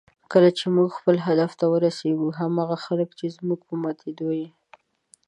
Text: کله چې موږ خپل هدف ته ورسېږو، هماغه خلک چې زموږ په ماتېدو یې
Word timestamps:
کله 0.31 0.49
چې 0.57 0.65
موږ 0.75 0.89
خپل 0.99 1.15
هدف 1.27 1.51
ته 1.59 1.65
ورسېږو، 1.73 2.27
هماغه 2.39 2.77
خلک 2.85 3.09
چې 3.19 3.25
زموږ 3.37 3.59
په 3.67 3.73
ماتېدو 3.81 4.29
یې 4.39 4.47